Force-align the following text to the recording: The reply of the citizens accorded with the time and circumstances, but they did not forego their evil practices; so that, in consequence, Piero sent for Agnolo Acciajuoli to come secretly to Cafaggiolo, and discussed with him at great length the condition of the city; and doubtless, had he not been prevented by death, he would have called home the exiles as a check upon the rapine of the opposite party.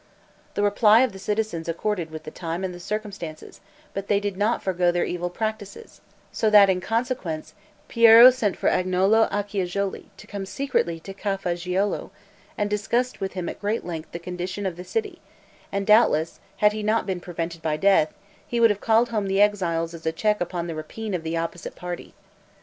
The 0.55 0.63
reply 0.63 1.01
of 1.01 1.11
the 1.11 1.19
citizens 1.19 1.69
accorded 1.69 2.09
with 2.09 2.23
the 2.23 2.31
time 2.31 2.63
and 2.63 2.81
circumstances, 2.81 3.61
but 3.93 4.07
they 4.07 4.19
did 4.19 4.35
not 4.35 4.63
forego 4.63 4.91
their 4.91 5.05
evil 5.05 5.29
practices; 5.29 6.01
so 6.31 6.49
that, 6.49 6.71
in 6.71 6.81
consequence, 6.81 7.53
Piero 7.87 8.31
sent 8.31 8.57
for 8.57 8.67
Agnolo 8.67 9.29
Acciajuoli 9.29 10.05
to 10.17 10.25
come 10.25 10.47
secretly 10.47 10.99
to 11.01 11.13
Cafaggiolo, 11.13 12.09
and 12.57 12.67
discussed 12.67 13.21
with 13.21 13.33
him 13.33 13.47
at 13.47 13.61
great 13.61 13.85
length 13.85 14.11
the 14.11 14.17
condition 14.17 14.65
of 14.65 14.75
the 14.75 14.83
city; 14.83 15.21
and 15.71 15.85
doubtless, 15.85 16.39
had 16.57 16.73
he 16.73 16.81
not 16.81 17.05
been 17.05 17.19
prevented 17.19 17.61
by 17.61 17.77
death, 17.77 18.11
he 18.47 18.59
would 18.59 18.71
have 18.71 18.81
called 18.81 19.09
home 19.09 19.27
the 19.27 19.39
exiles 19.39 19.93
as 19.93 20.07
a 20.07 20.11
check 20.11 20.41
upon 20.41 20.65
the 20.65 20.73
rapine 20.73 21.13
of 21.13 21.21
the 21.21 21.37
opposite 21.37 21.75
party. 21.75 22.15